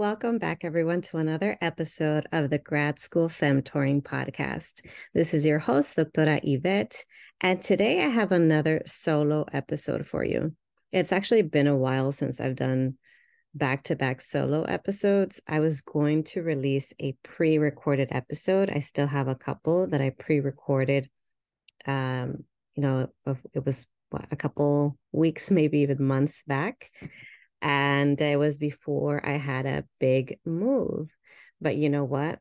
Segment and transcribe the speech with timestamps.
[0.00, 4.80] Welcome back, everyone, to another episode of the Grad School Femtoring podcast.
[5.12, 7.04] This is your host, Doctora Yvette,
[7.42, 10.54] and today I have another solo episode for you.
[10.90, 12.94] It's actually been a while since I've done
[13.54, 18.70] back to back solo episodes, I was going to release a pre recorded episode.
[18.70, 21.10] I still have a couple that I pre recorded.
[21.84, 23.10] Um, you know,
[23.52, 26.90] it was what, a couple weeks, maybe even months back.
[27.62, 31.10] And it was before I had a big move.
[31.60, 32.38] But you know what?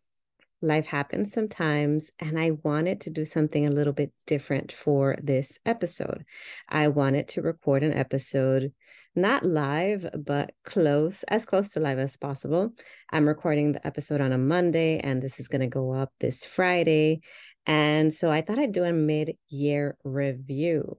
[0.62, 5.58] Life happens sometimes, and I wanted to do something a little bit different for this
[5.66, 6.26] episode.
[6.68, 8.74] I wanted to record an episode
[9.16, 12.72] not live, but close, as close to live as possible.
[13.12, 16.44] I'm recording the episode on a Monday, and this is going to go up this
[16.44, 17.22] Friday.
[17.66, 20.98] And so I thought I'd do a mid year review.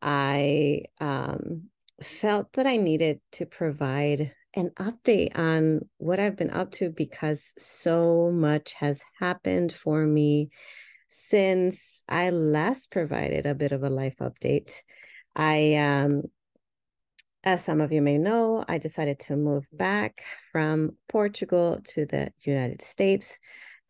[0.00, 1.64] I um,
[2.02, 7.52] felt that I needed to provide an update on what I've been up to because
[7.56, 10.50] so much has happened for me
[11.08, 14.80] since I last provided a bit of a life update.
[15.36, 16.22] I um,
[17.42, 22.32] as some of you may know, I decided to move back from Portugal to the
[22.44, 23.38] United States.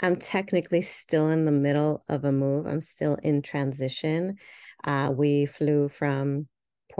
[0.00, 4.36] I'm technically still in the middle of a move, I'm still in transition.
[4.85, 6.46] Uh, we flew from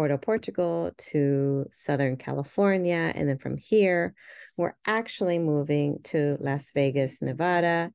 [0.01, 3.13] Porto, Portugal to Southern California.
[3.15, 4.15] And then from here,
[4.57, 7.93] we're actually moving to Las Vegas, Nevada.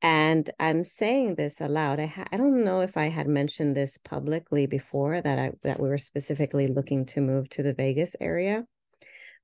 [0.00, 2.00] And I'm saying this aloud.
[2.00, 5.78] I ha- I don't know if I had mentioned this publicly before that I that
[5.78, 8.64] we were specifically looking to move to the Vegas area,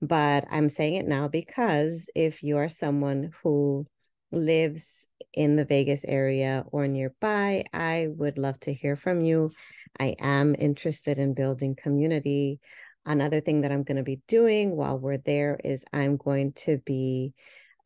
[0.00, 3.86] but I'm saying it now because if you are someone who
[4.32, 9.50] lives in the Vegas area or nearby, I would love to hear from you.
[9.98, 12.60] I am interested in building community.
[13.06, 16.78] Another thing that I'm going to be doing while we're there is I'm going to
[16.78, 17.34] be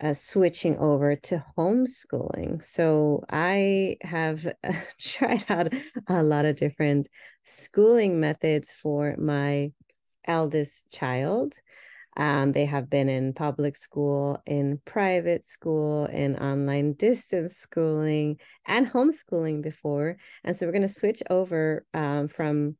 [0.03, 2.63] uh, switching over to homeschooling.
[2.63, 4.53] So I have
[4.99, 5.73] tried out
[6.09, 7.09] a lot of different
[7.43, 9.71] schooling methods for my
[10.25, 11.55] eldest child.
[12.17, 18.91] Um, they have been in public school, in private school, in online distance schooling, and
[18.91, 20.19] homeschooling before.
[20.45, 22.77] And so we're going to switch over um, from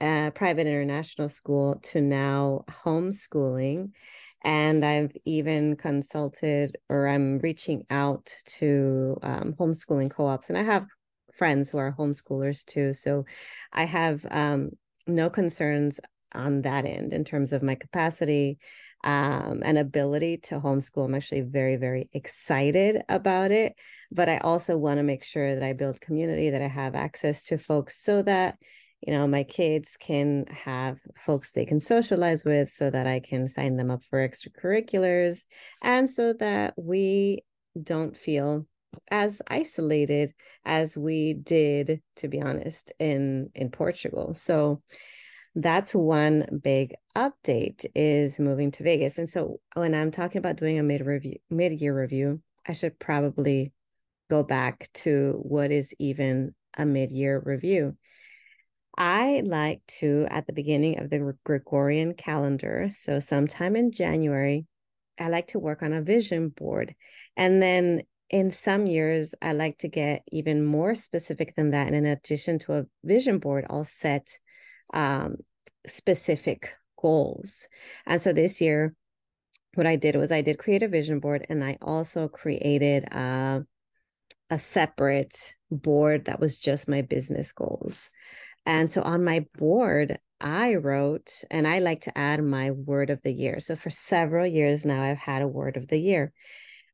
[0.00, 3.90] uh, private international school to now homeschooling.
[4.42, 10.48] And I've even consulted or I'm reaching out to um, homeschooling co ops.
[10.48, 10.86] And I have
[11.32, 12.92] friends who are homeschoolers too.
[12.92, 13.24] So
[13.72, 14.70] I have um,
[15.06, 16.00] no concerns
[16.34, 18.58] on that end in terms of my capacity
[19.04, 21.04] um, and ability to homeschool.
[21.04, 23.74] I'm actually very, very excited about it.
[24.10, 27.44] But I also want to make sure that I build community, that I have access
[27.44, 28.58] to folks so that
[29.06, 33.46] you know my kids can have folks they can socialize with so that i can
[33.46, 35.44] sign them up for extracurriculars
[35.82, 37.44] and so that we
[37.80, 38.66] don't feel
[39.10, 40.34] as isolated
[40.64, 44.82] as we did to be honest in in portugal so
[45.60, 50.78] that's one big update is moving to vegas and so when i'm talking about doing
[50.78, 53.72] a mid review mid-year review i should probably
[54.30, 57.96] go back to what is even a mid-year review
[59.00, 64.66] I like to, at the beginning of the Gregorian calendar, so sometime in January,
[65.20, 66.96] I like to work on a vision board.
[67.36, 71.86] And then in some years, I like to get even more specific than that.
[71.86, 74.36] And in addition to a vision board, I'll set
[74.92, 75.36] um,
[75.88, 77.68] specific goals.
[78.06, 78.94] And so this year,
[79.74, 83.60] what I did was I did create a vision board and I also created uh,
[84.50, 88.10] a separate board that was just my business goals.
[88.66, 93.22] And so on my board, I wrote, and I like to add my word of
[93.22, 93.60] the year.
[93.60, 96.32] So for several years now, I've had a word of the year.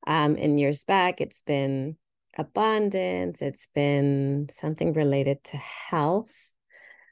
[0.07, 1.97] Um, in years back, it's been
[2.39, 6.55] abundance, it's been something related to health.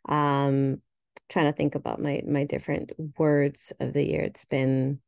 [0.08, 0.80] Um,
[1.32, 4.22] trying to think about my my different words of the year.
[4.22, 5.00] It's been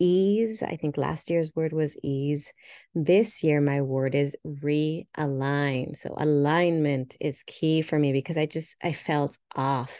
[0.00, 0.62] ease.
[0.62, 2.52] I think last year's word was ease.
[2.94, 5.96] This year, my word is realign.
[5.96, 9.96] So alignment is key for me because I just, I felt off.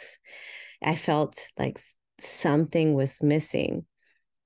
[0.83, 1.79] I felt like
[2.19, 3.85] something was missing.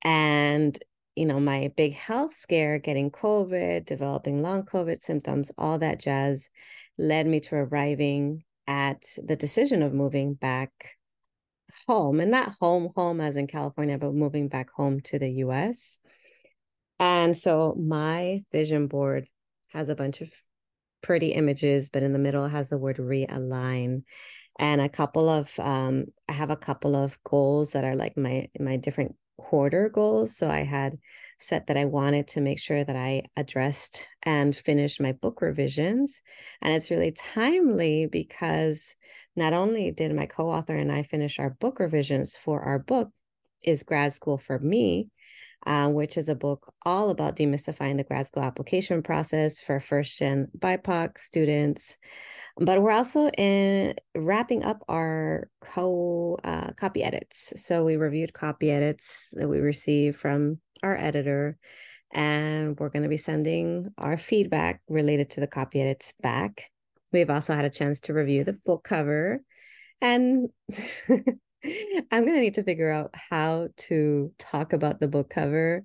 [0.04, 0.78] And,
[1.16, 6.50] you know, my big health scare, getting COVID, developing long COVID symptoms, all that jazz
[7.00, 10.97] led me to arriving at the decision of moving back
[11.88, 16.00] home and not home, home as in California, but moving back home to the US.
[17.00, 19.28] And so my vision board
[19.70, 20.30] has a bunch of
[21.02, 24.04] pretty images, but in the middle has the word realign
[24.58, 28.50] and a couple of um I have a couple of goals that are like my
[28.60, 30.36] my different quarter goals.
[30.36, 30.98] So I had
[31.40, 36.22] set that I wanted to make sure that I addressed and finished my book revisions.
[36.62, 38.96] And it's really timely because
[39.36, 43.10] not only did my co author and I finish our book revisions for our book,
[43.64, 45.10] Is Grad School for Me?
[45.66, 50.18] Uh, which is a book all about demystifying the grad school application process for first
[50.18, 51.98] gen BIPOC students.
[52.58, 57.54] But we're also in wrapping up our co uh, copy edits.
[57.58, 61.58] So we reviewed copy edits that we received from our editor,
[62.12, 66.70] and we're going to be sending our feedback related to the copy edits back.
[67.12, 69.42] We've also had a chance to review the book cover,
[70.02, 70.50] and
[71.10, 75.84] I'm going to need to figure out how to talk about the book cover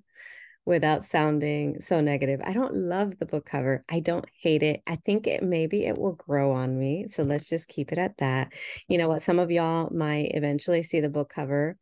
[0.65, 2.39] without sounding so negative.
[2.43, 3.83] I don't love the book cover.
[3.89, 4.81] I don't hate it.
[4.87, 7.07] I think it maybe it will grow on me.
[7.09, 8.53] So let's just keep it at that.
[8.87, 9.21] You know what?
[9.21, 11.77] Some of y'all might eventually see the book cover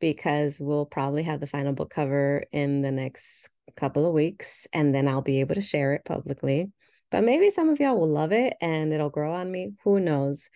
[0.00, 4.94] because we'll probably have the final book cover in the next couple of weeks and
[4.94, 6.70] then I'll be able to share it publicly.
[7.10, 9.72] But maybe some of y'all will love it and it'll grow on me.
[9.84, 10.48] Who knows?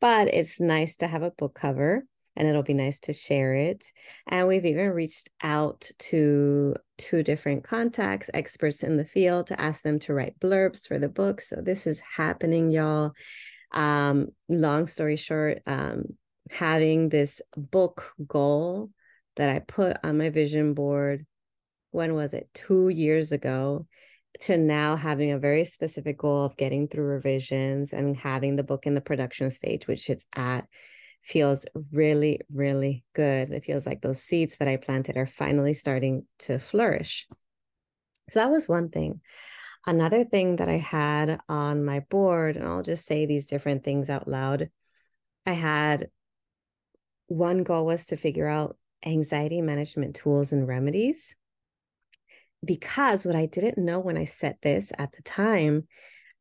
[0.00, 2.04] But it's nice to have a book cover
[2.36, 3.84] and it'll be nice to share it.
[4.26, 9.82] And we've even reached out to two different contacts, experts in the field, to ask
[9.82, 11.40] them to write blurbs for the book.
[11.40, 13.12] So this is happening, y'all.
[13.72, 16.04] Um, long story short, um,
[16.50, 18.90] having this book goal
[19.36, 21.26] that I put on my vision board,
[21.90, 22.48] when was it?
[22.54, 23.86] Two years ago,
[24.40, 28.86] to now having a very specific goal of getting through revisions and having the book
[28.86, 30.66] in the production stage, which it's at
[31.22, 33.50] feels really, really good.
[33.50, 37.26] It feels like those seeds that I planted are finally starting to flourish.
[38.30, 39.20] So that was one thing.
[39.86, 44.08] Another thing that I had on my board, and I'll just say these different things
[44.08, 44.70] out loud.
[45.46, 46.08] I had
[47.30, 51.34] one goal was to figure out anxiety management tools and remedies.
[52.64, 55.86] Because what I didn't know when I set this at the time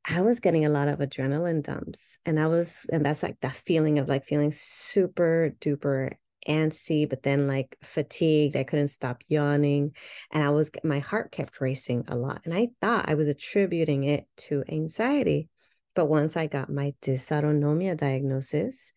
[0.10, 2.18] I was getting a lot of adrenaline dumps.
[2.26, 6.14] And I was, and that's like that feeling of like feeling super duper
[6.48, 8.56] antsy, but then like fatigued.
[8.56, 9.92] I couldn't stop yawning.
[10.32, 12.42] And I was, my heart kept racing a lot.
[12.46, 15.50] And I thought I was attributing it to anxiety.
[15.96, 18.94] But once I got my dysautonomia diagnosis,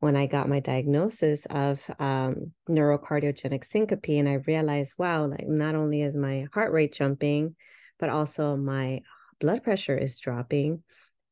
[0.00, 5.74] when I got my diagnosis of um, neurocardiogenic syncope, and I realized, wow, like not
[5.74, 7.56] only is my heart rate jumping,
[7.98, 9.00] but also my
[9.40, 10.82] blood pressure is dropping,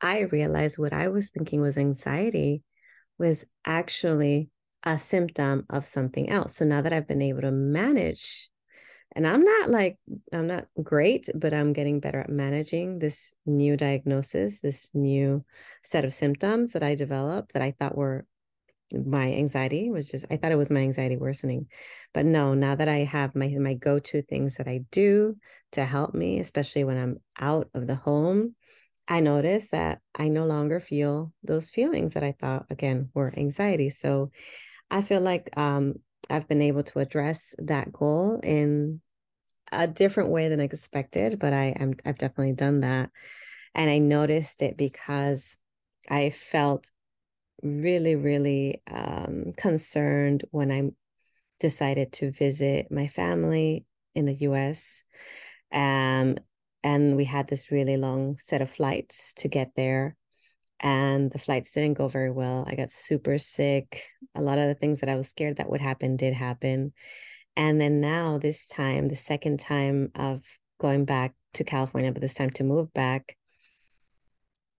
[0.00, 2.62] I realized what I was thinking was anxiety
[3.18, 4.50] was actually
[4.82, 6.56] a symptom of something else.
[6.56, 8.48] So now that I've been able to manage,
[9.14, 9.98] and I'm not like,
[10.32, 15.44] I'm not great, but I'm getting better at managing this new diagnosis, this new
[15.82, 18.26] set of symptoms that I developed that I thought were
[19.06, 21.66] my anxiety was just i thought it was my anxiety worsening
[22.12, 25.36] but no now that i have my my go-to things that i do
[25.72, 28.54] to help me especially when i'm out of the home
[29.08, 33.90] i notice that i no longer feel those feelings that i thought again were anxiety.
[33.90, 34.30] So
[34.90, 35.94] i feel like um
[36.30, 39.00] i've been able to address that goal in
[39.72, 43.10] a different way than I expected but i am i've definitely done that.
[43.74, 45.58] And i noticed it because
[46.08, 46.90] i felt
[47.62, 50.90] really, really um, concerned when I
[51.60, 55.04] decided to visit my family in the US.
[55.72, 56.36] Um,
[56.82, 60.16] and we had this really long set of flights to get there.
[60.80, 62.66] And the flights didn't go very well.
[62.68, 64.04] I got super sick.
[64.34, 66.92] A lot of the things that I was scared that would happen did happen.
[67.56, 70.42] And then now, this time, the second time of
[70.80, 73.36] going back to California, but this time to move back,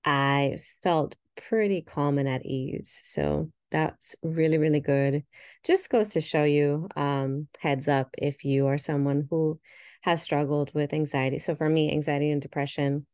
[0.04, 3.00] I felt pretty calm and at ease.
[3.04, 5.24] So that's really, really good.
[5.64, 9.60] Just goes to show you, um, heads up if you are someone who
[10.02, 11.40] has struggled with anxiety.
[11.40, 13.06] So for me, anxiety and depression,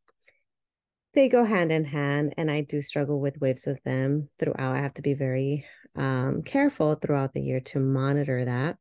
[1.14, 4.74] they go hand in hand, and I do struggle with waves of them throughout.
[4.74, 8.78] I have to be very um, careful throughout the year to monitor that.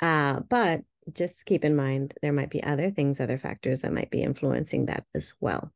[0.00, 4.10] Uh, but just keep in mind there might be other things, other factors that might
[4.10, 5.72] be influencing that as well.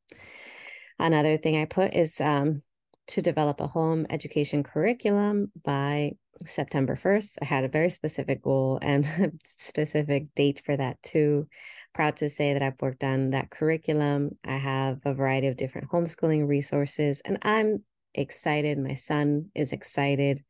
[0.98, 2.62] Another thing I put is um,
[3.08, 6.12] to develop a home education curriculum by
[6.46, 7.38] September 1st.
[7.42, 11.48] I had a very specific goal and a specific date for that too.
[11.94, 14.36] Proud to say that I've worked on that curriculum.
[14.44, 17.84] I have a variety of different homeschooling resources, and I'm
[18.14, 18.78] excited.
[18.78, 20.42] My son is excited.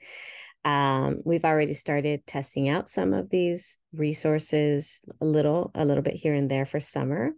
[0.64, 6.14] Um, we've already started testing out some of these resources a little, a little bit
[6.14, 7.32] here and there for summer,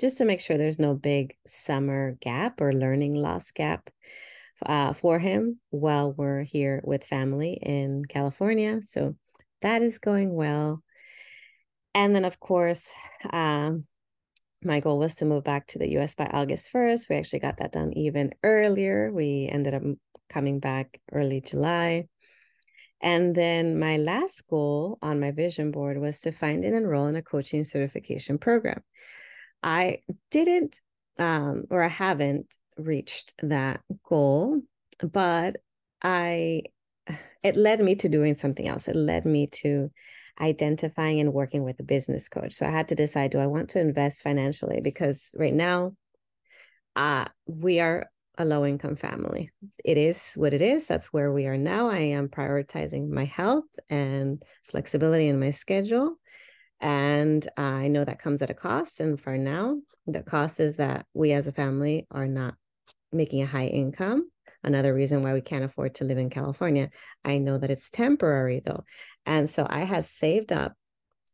[0.00, 3.88] just to make sure there's no big summer gap or learning loss gap
[4.64, 8.80] uh, for him while we're here with family in California.
[8.82, 9.16] So
[9.62, 10.82] that is going well.
[11.94, 12.92] And then, of course,
[13.30, 13.86] um,
[14.62, 17.08] my goal was to move back to the US by August 1st.
[17.08, 19.12] We actually got that done even earlier.
[19.12, 19.82] We ended up
[20.28, 22.08] coming back early July.
[23.00, 27.16] And then my last goal on my vision board was to find and enroll in
[27.16, 28.82] a coaching certification program.
[29.62, 30.80] I didn't,
[31.18, 32.46] um, or I haven't
[32.76, 34.60] reached that goal,
[35.00, 35.56] but
[36.02, 36.62] I
[37.42, 38.88] it led me to doing something else.
[38.88, 39.90] It led me to
[40.40, 42.54] identifying and working with a business coach.
[42.54, 45.94] So I had to decide do I want to invest financially because right now
[46.96, 49.50] uh we are a low income family.
[49.84, 50.86] It is what it is.
[50.86, 51.88] That's where we are now.
[51.88, 56.16] I am prioritizing my health and flexibility in my schedule.
[56.80, 59.00] And I know that comes at a cost.
[59.00, 62.56] And for now, the cost is that we as a family are not
[63.14, 64.28] making a high income.
[64.62, 66.90] Another reason why we can't afford to live in California.
[67.24, 68.84] I know that it's temporary though.
[69.26, 70.74] And so I have saved up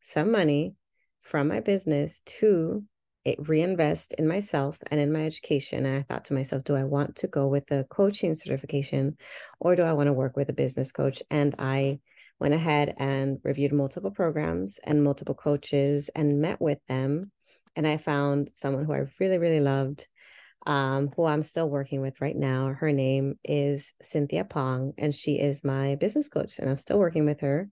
[0.01, 0.75] some money
[1.23, 2.85] from my business to
[3.25, 5.85] it reinvest in myself and in my education.
[5.85, 9.17] And I thought to myself, do I want to go with the coaching certification
[9.61, 11.23] or do I want to work with a business coach?
[11.31, 12.01] And I
[12.39, 17.31] went ahead and reviewed multiple programs and multiple coaches and met with them.
[17.77, 20.09] And I found someone who I really, really loved
[20.67, 22.69] um, who I'm still working with right now.
[22.69, 27.27] Her name is Cynthia Pong, and she is my business coach, and I'm still working
[27.27, 27.69] with her.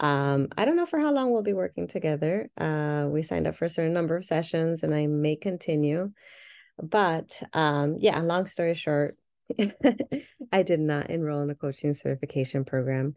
[0.00, 2.50] Um, I don't know for how long we'll be working together.
[2.58, 6.12] Uh, we signed up for a certain number of sessions, and I may continue.
[6.82, 9.16] But um, yeah, long story short,
[10.52, 13.16] I did not enroll in a coaching certification program.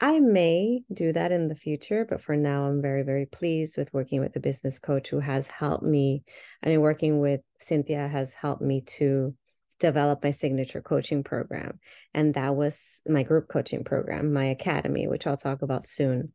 [0.00, 3.92] I may do that in the future, but for now, I'm very, very pleased with
[3.92, 6.24] working with a business coach who has helped me.
[6.62, 9.34] I mean, working with Cynthia has helped me to
[9.78, 11.80] develop my signature coaching program.
[12.14, 16.32] And that was my group coaching program, my academy, which I'll talk about soon.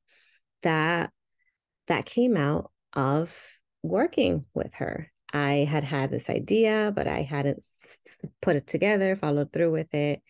[0.61, 1.11] That
[1.87, 3.35] that came out of
[3.81, 5.11] working with her.
[5.33, 7.63] I had had this idea, but I hadn't
[8.41, 10.21] put it together, followed through with it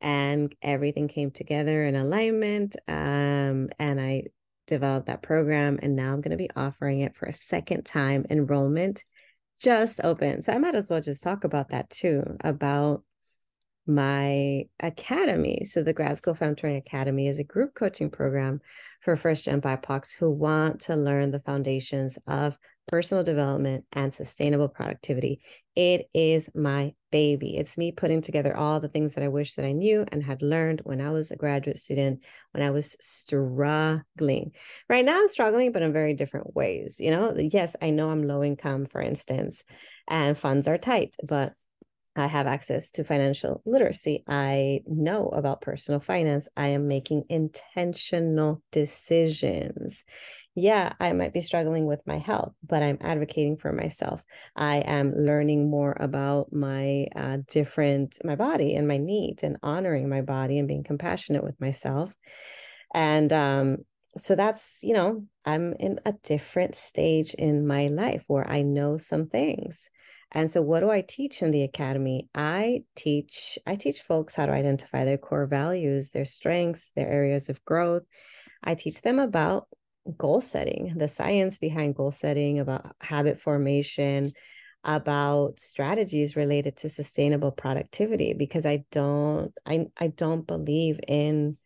[0.00, 2.76] and everything came together in alignment.
[2.88, 4.24] Um, and I
[4.66, 8.26] developed that program, and now I'm going to be offering it for a second time.
[8.30, 9.04] Enrollment
[9.60, 10.42] just open.
[10.42, 13.02] So I might as well just talk about that too about
[13.86, 15.64] my academy.
[15.64, 18.60] So the Grad School Femtoring Academy is a group coaching program
[19.00, 22.58] for first gen BIPOCs who want to learn the foundations of
[22.88, 25.40] personal development, and sustainable productivity.
[25.74, 27.56] It is my baby.
[27.56, 30.42] It's me putting together all the things that I wish that I knew and had
[30.42, 34.52] learned when I was a graduate student, when I was struggling.
[34.88, 37.00] Right now, I'm struggling, but in very different ways.
[37.00, 39.64] You know, yes, I know I'm low income, for instance,
[40.08, 41.52] and funds are tight, but
[42.14, 44.24] I have access to financial literacy.
[44.26, 46.48] I know about personal finance.
[46.56, 50.02] I am making intentional decisions
[50.58, 54.24] yeah, I might be struggling with my health, but I'm advocating for myself.
[54.56, 60.08] I am learning more about my uh, different, my body and my needs and honoring
[60.08, 62.10] my body and being compassionate with myself.
[62.94, 63.78] And um,
[64.16, 68.96] so that's, you know, I'm in a different stage in my life where I know
[68.96, 69.90] some things.
[70.32, 72.30] And so what do I teach in the academy?
[72.34, 77.50] I teach I teach folks how to identify their core values, their strengths, their areas
[77.50, 78.04] of growth.
[78.64, 79.68] I teach them about
[80.16, 84.32] goal setting, the science behind goal setting, about habit formation,
[84.84, 91.56] about strategies related to sustainable productivity because I don't I I don't believe in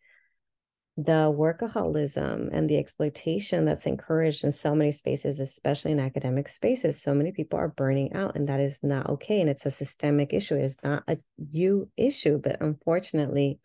[0.97, 7.01] the workaholism and the exploitation that's encouraged in so many spaces, especially in academic spaces.
[7.01, 9.39] So many people are burning out, and that is not okay.
[9.39, 10.55] And it's a systemic issue.
[10.55, 13.59] It's not a you issue, but unfortunately,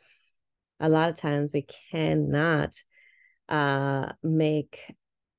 [0.78, 2.74] a lot of times we cannot
[3.48, 4.94] uh, make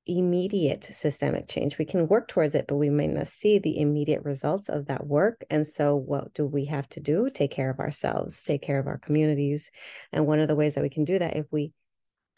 [0.08, 1.78] immediate systemic change.
[1.78, 5.06] We can work towards it, but we may not see the immediate results of that
[5.06, 5.44] work.
[5.50, 7.30] And so, what do we have to do?
[7.30, 9.70] Take care of ourselves, take care of our communities.
[10.14, 11.74] And one of the ways that we can do that, if we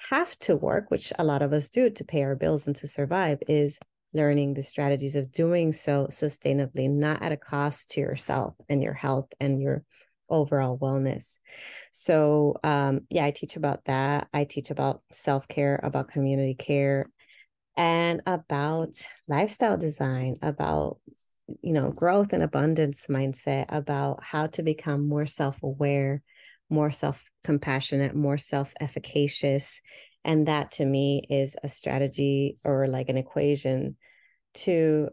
[0.09, 2.87] have to work, which a lot of us do to pay our bills and to
[2.87, 3.79] survive, is
[4.13, 8.93] learning the strategies of doing so sustainably, not at a cost to yourself and your
[8.93, 9.83] health and your
[10.29, 11.39] overall wellness.
[11.91, 14.27] So, um, yeah, I teach about that.
[14.33, 17.09] I teach about self care, about community care,
[17.77, 20.97] and about lifestyle design, about
[21.61, 26.21] you know growth and abundance mindset, about how to become more self aware,
[26.69, 29.81] more self compassionate, more self efficacious.
[30.25, 33.95] And that to me is a strategy or like an equation
[34.55, 35.09] to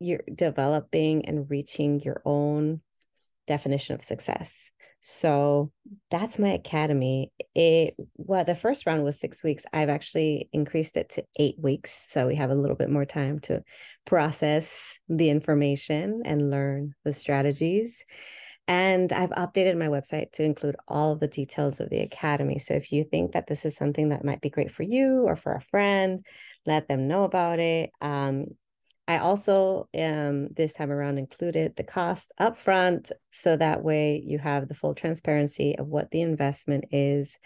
[0.00, 2.80] you're developing and reaching your own
[3.50, 4.70] definition of success.
[5.00, 5.72] So
[6.10, 7.32] that's my academy.
[7.54, 9.64] It well, the first round was six weeks.
[9.72, 12.06] I've actually increased it to eight weeks.
[12.10, 13.62] So we have a little bit more time to
[14.06, 18.04] process the information and learn the strategies.
[18.68, 22.60] And I've updated my website to include all of the details of the academy.
[22.60, 25.34] So if you think that this is something that might be great for you or
[25.34, 26.24] for a friend,
[26.66, 27.90] let them know about it.
[28.00, 28.44] Um,
[29.10, 34.74] I also this time around included the cost upfront so that way you have the
[34.74, 37.36] full transparency of what the investment is.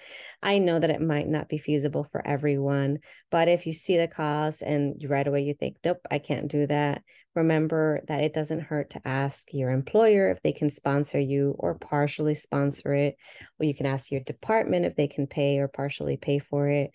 [0.42, 2.98] I know that it might not be feasible for everyone,
[3.30, 6.66] but if you see the cost and right away you think, nope, I can't do
[6.66, 7.00] that,
[7.34, 11.78] remember that it doesn't hurt to ask your employer if they can sponsor you or
[11.78, 13.16] partially sponsor it.
[13.58, 16.90] Or you can ask your department if they can pay or partially pay for it.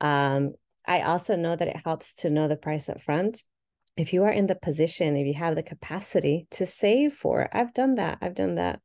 [0.00, 0.54] Um,
[0.86, 3.44] I also know that it helps to know the price up front.
[3.96, 7.50] If you are in the position, if you have the capacity to save for it,
[7.52, 8.18] I've done that.
[8.20, 8.80] I've done that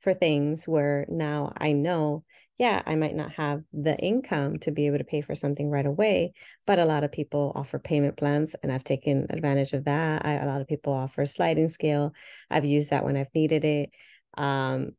[0.00, 2.24] for things where now I know
[2.58, 5.84] yeah, I might not have the income to be able to pay for something right
[5.84, 6.32] away,
[6.66, 10.24] but a lot of people offer payment plans, and I've taken advantage of that.
[10.24, 12.14] I, a lot of people offer sliding scale.
[12.50, 13.90] I've used that when I've needed it.
[14.38, 14.92] Um,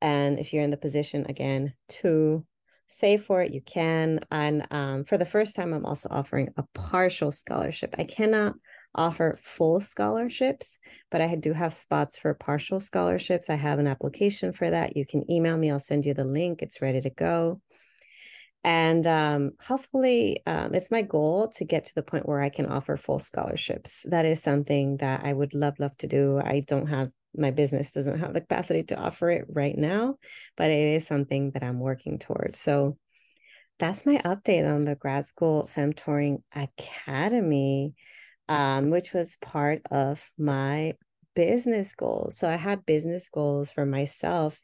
[0.00, 2.44] and if you're in the position again to
[2.88, 4.20] save for it, you can.
[4.32, 7.94] And um, for the first time, I'm also offering a partial scholarship.
[7.96, 8.54] I cannot
[8.94, 10.78] offer full scholarships,
[11.10, 13.50] but I do have spots for partial scholarships.
[13.50, 14.96] I have an application for that.
[14.96, 16.62] You can email me, I'll send you the link.
[16.62, 17.60] It's ready to go.
[18.62, 22.66] And um, hopefully, um, it's my goal to get to the point where I can
[22.66, 24.06] offer full scholarships.
[24.08, 26.40] That is something that I would love, love to do.
[26.42, 30.16] I don't have my business doesn't have the capacity to offer it right now,
[30.56, 32.60] but it is something that I'm working towards.
[32.60, 32.96] So
[33.78, 37.94] that's my update on the grad school femtoring academy
[38.48, 40.94] um, which was part of my
[41.34, 42.38] business goals.
[42.38, 44.60] So I had business goals for myself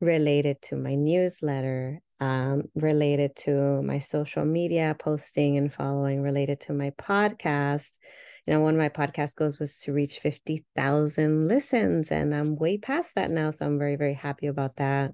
[0.00, 6.72] related to my newsletter, um, related to my social media posting and following, related to
[6.72, 7.98] my podcast.
[8.46, 12.78] You know, one of my podcast goals was to reach 50,000 listens, and I'm way
[12.78, 13.50] past that now.
[13.50, 15.12] So I'm very, very happy about that.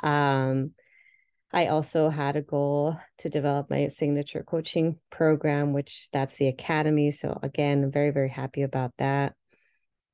[0.00, 0.72] Um,
[1.52, 7.10] I also had a goal to develop my signature coaching program, which that's the academy.
[7.10, 9.34] So again, I'm very, very happy about that.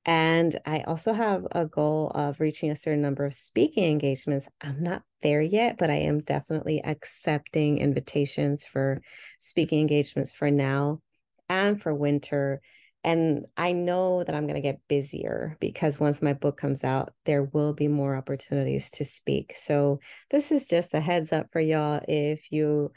[0.06, 4.48] And I also have a goal of reaching a certain number of speaking engagements.
[4.60, 9.00] I'm not there yet, but I am definitely accepting invitations for
[9.40, 11.00] speaking engagements for now
[11.48, 12.60] and for winter
[13.04, 17.12] and I know that I'm going to get busier because once my book comes out,
[17.26, 19.52] there will be more opportunities to speak.
[19.56, 22.00] So, this is just a heads up for y'all.
[22.08, 22.92] If you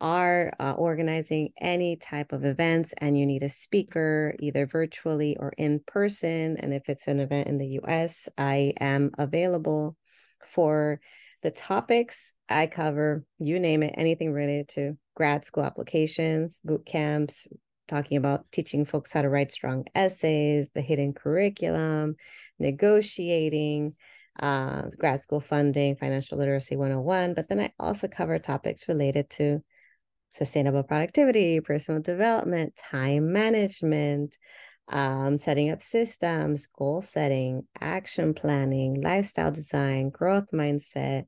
[0.00, 5.52] are uh, organizing any type of events and you need a speaker, either virtually or
[5.56, 9.96] in person, and if it's an event in the US, I am available
[10.48, 11.00] for
[11.42, 17.46] the topics I cover, you name it, anything related to grad school applications, boot camps,
[17.92, 22.16] talking about teaching folks how to write strong essays, the hidden curriculum,
[22.58, 23.94] negotiating,
[24.40, 27.34] uh, grad school funding, financial literacy 101.
[27.34, 29.62] But then I also cover topics related to
[30.30, 34.38] sustainable productivity, personal development, time management,
[34.88, 41.26] um, setting up systems, goal setting, action planning, lifestyle design, growth mindset,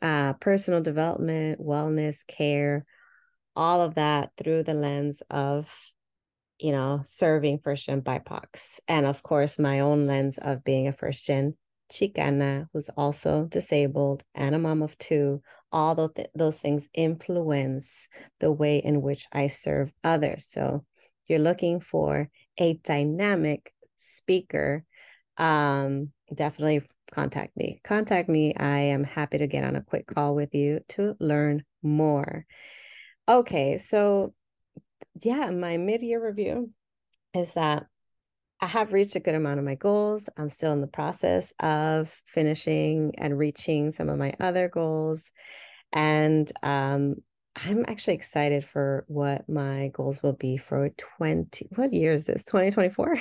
[0.00, 2.86] uh, personal development, wellness, care,
[3.56, 5.92] all of that through the lens of
[6.58, 10.92] you know serving first gen bipocs and of course my own lens of being a
[10.92, 11.54] first gen
[11.92, 15.42] chicana who's also disabled and a mom of two.
[15.70, 18.08] All those, th- those things influence
[18.40, 20.46] the way in which i serve others.
[20.50, 20.84] So
[21.26, 24.84] you're looking for a dynamic speaker
[25.38, 27.80] um definitely contact me.
[27.84, 28.54] Contact me.
[28.54, 32.46] I am happy to get on a quick call with you to learn more
[33.28, 34.34] Okay, so
[35.22, 36.70] yeah, my mid-year review
[37.34, 37.86] is that
[38.60, 40.28] I have reached a good amount of my goals.
[40.36, 45.32] I'm still in the process of finishing and reaching some of my other goals.
[45.92, 47.16] And um,
[47.56, 51.70] I'm actually excited for what my goals will be for 20.
[51.74, 52.44] What year is this?
[52.44, 53.18] 2024?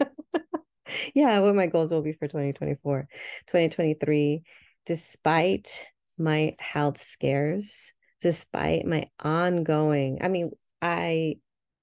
[1.14, 3.08] yeah, what my goals will be for 2024.
[3.46, 4.42] 2023,
[4.86, 5.86] despite
[6.18, 7.93] my health scares,
[8.24, 11.36] despite my ongoing, I mean, I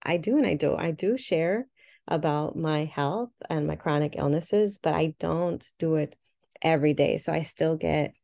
[0.03, 0.75] I do and I do.
[0.75, 1.67] I do share
[2.07, 6.15] about my health and my chronic illnesses, but I don't do it
[6.63, 7.17] every day.
[7.17, 8.15] So I still get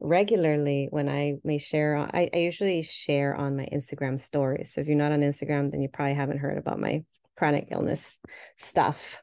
[0.00, 1.98] regularly when I may share.
[1.98, 4.72] I, I usually share on my Instagram stories.
[4.72, 7.04] So if you're not on Instagram, then you probably haven't heard about my
[7.36, 8.18] chronic illness
[8.56, 9.22] stuff,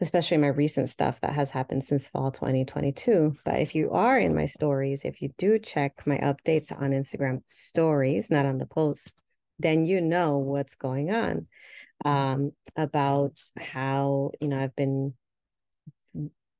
[0.00, 3.36] especially my recent stuff that has happened since fall 2022.
[3.44, 7.42] But if you are in my stories, if you do check my updates on Instagram
[7.46, 9.12] stories, not on the posts,
[9.58, 11.46] then you know what's going on
[12.04, 15.14] um, about how, you know, I've been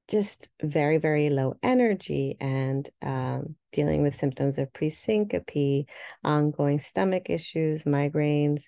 [0.08, 5.86] just very, very low energy and um, dealing with symptoms of presyncope,
[6.22, 8.64] ongoing stomach issues, migraines,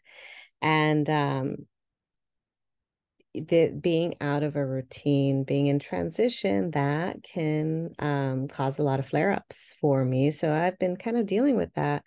[0.63, 1.57] and um,
[3.41, 9.01] the being out of a routine, being in transition, that can um, cause a lot
[9.01, 10.31] of flare ups for me.
[10.31, 12.03] So I've been kind of dealing with that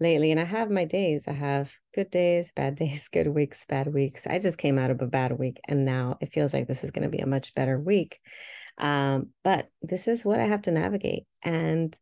[0.00, 0.30] lately.
[0.30, 1.28] And I have my days.
[1.28, 4.26] I have good days, bad days, good weeks, bad weeks.
[4.26, 6.90] I just came out of a bad week and now it feels like this is
[6.90, 8.18] going to be a much better week.
[8.78, 11.24] Um, but this is what I have to navigate.
[11.42, 11.94] And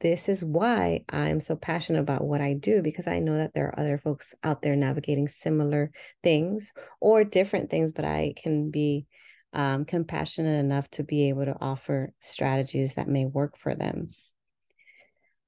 [0.00, 3.66] this is why I'm so passionate about what I do because I know that there
[3.66, 5.90] are other folks out there navigating similar
[6.22, 9.06] things or different things, but I can be
[9.52, 14.10] um, compassionate enough to be able to offer strategies that may work for them.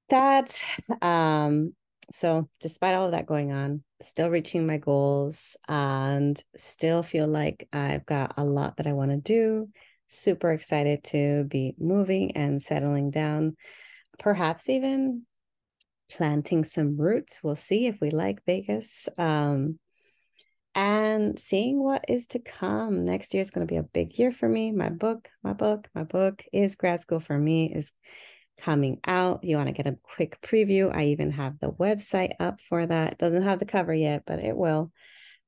[0.09, 0.62] That
[1.03, 1.74] um,
[2.11, 7.68] so despite all of that going on still reaching my goals and still feel like
[7.72, 9.68] i've got a lot that i want to do
[10.09, 13.57] super excited to be moving and settling down
[14.21, 15.23] perhaps even
[16.11, 19.79] planting some roots we'll see if we like vegas um,
[20.75, 24.31] and seeing what is to come next year is going to be a big year
[24.31, 27.93] for me my book my book my book is grad school for me is
[28.61, 29.43] coming out.
[29.43, 30.95] You want to get a quick preview.
[30.95, 33.13] I even have the website up for that.
[33.13, 34.93] It doesn't have the cover yet, but it will.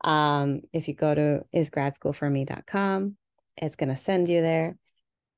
[0.02, 3.16] Um, if you go to isgradschoolforme.com,
[3.58, 4.76] it's going to send you there.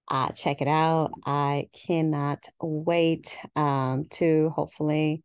[0.09, 1.13] Uh, check it out.
[1.25, 5.25] I cannot wait um, to hopefully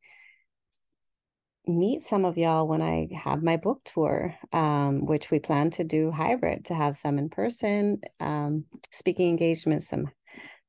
[1.67, 5.83] meet some of y'all when I have my book tour, um, which we plan to
[5.83, 10.09] do hybrid to have some in person um, speaking engagements, some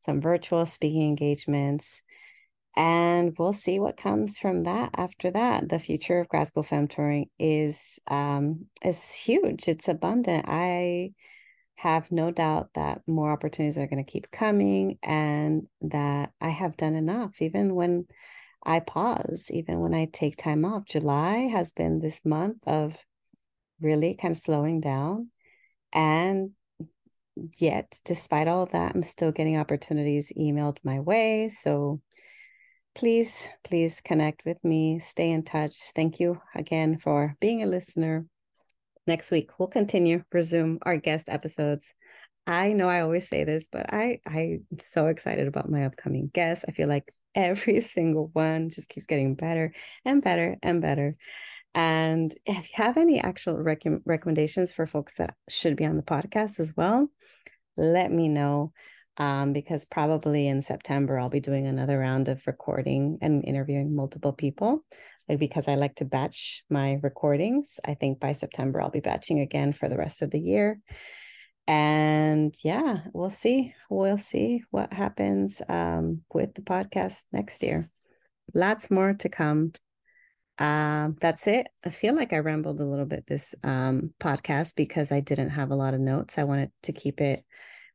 [0.01, 2.03] some virtual speaking engagements.
[2.77, 5.69] And we'll see what comes from that after that.
[5.69, 9.69] The future of grad school femtoring is um, is huge.
[9.69, 10.45] It's abundant.
[10.49, 11.13] I
[11.81, 16.77] have no doubt that more opportunities are going to keep coming and that I have
[16.77, 17.41] done enough.
[17.41, 18.05] Even when
[18.63, 20.85] I pause, even when I take time off.
[20.85, 22.99] July has been this month of
[23.81, 25.29] really kind of slowing down
[25.91, 26.51] and
[27.57, 31.49] yet, despite all that, I'm still getting opportunities emailed my way.
[31.49, 32.03] So
[32.95, 35.77] please, please connect with me, stay in touch.
[35.95, 38.27] Thank you again for being a listener.
[39.11, 41.93] Next week, we'll continue, resume our guest episodes.
[42.47, 46.65] I know I always say this, but I I'm so excited about my upcoming guests.
[46.69, 51.17] I feel like every single one just keeps getting better and better and better.
[51.75, 56.05] And if you have any actual rec- recommendations for folks that should be on the
[56.05, 57.09] podcast as well,
[57.77, 58.73] let me know.
[59.17, 64.33] Um, because probably in September, I'll be doing another round of recording and interviewing multiple
[64.33, 64.85] people.
[65.29, 67.79] Like because I like to batch my recordings.
[67.85, 70.81] I think by September, I'll be batching again for the rest of the year.
[71.67, 73.75] And yeah, we'll see.
[73.89, 77.91] We'll see what happens um, with the podcast next year.
[78.55, 79.73] Lots more to come.
[80.59, 81.69] Um, that's it.
[81.85, 85.71] I feel like I rambled a little bit this um, podcast because I didn't have
[85.71, 86.39] a lot of notes.
[86.39, 87.43] I wanted to keep it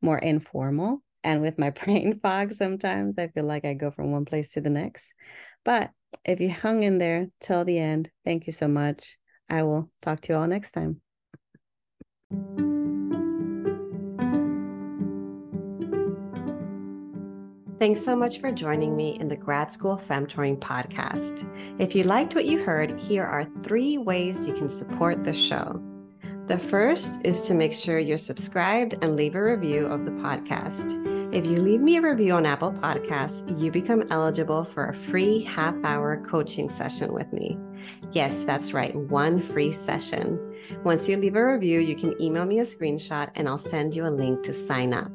[0.02, 1.02] more informal.
[1.22, 4.60] And with my brain fog, sometimes I feel like I go from one place to
[4.60, 5.12] the next.
[5.66, 5.90] But
[6.24, 9.18] if you hung in there till the end, thank you so much.
[9.50, 11.00] I will talk to you all next time.
[17.80, 21.44] Thanks so much for joining me in the Grad School Femtoring podcast.
[21.80, 25.82] If you liked what you heard, here are three ways you can support the show.
[26.46, 31.15] The first is to make sure you're subscribed and leave a review of the podcast.
[31.36, 35.44] If you leave me a review on Apple Podcasts, you become eligible for a free
[35.44, 37.58] half hour coaching session with me.
[38.12, 40.40] Yes, that's right, one free session.
[40.82, 44.06] Once you leave a review, you can email me a screenshot and I'll send you
[44.06, 45.12] a link to sign up.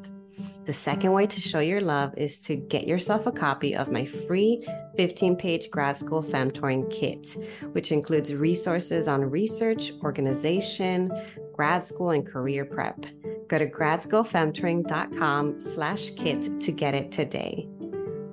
[0.64, 4.04] The second way to show your love is to get yourself a copy of my
[4.04, 4.64] free
[4.96, 7.36] 15 page grad school femtoring kit,
[7.72, 11.10] which includes resources on research, organization,
[11.52, 13.06] grad school, and career prep.
[13.48, 17.68] Go to gradschoolfemtoring.com slash kit to get it today.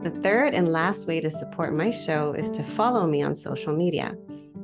[0.02, 3.76] The third and last way to support my show is to follow me on social
[3.76, 4.16] media.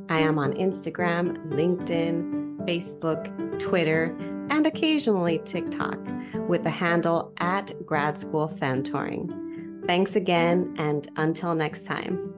[0.08, 4.16] I am on Instagram, LinkedIn, Facebook, Twitter,
[4.50, 6.00] and occasionally TikTok
[6.48, 8.48] with the handle at Grad School.
[9.88, 12.34] Thanks again, and until next time.